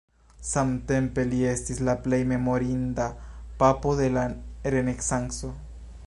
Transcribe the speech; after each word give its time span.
Samtempe 0.51 1.25
li 1.33 1.41
estis 1.49 1.81
la 1.89 1.95
plej 2.07 2.19
memorinda 2.31 3.07
papo 3.59 3.95
de 4.03 4.11
la 4.17 4.23
renesanco. 4.77 5.51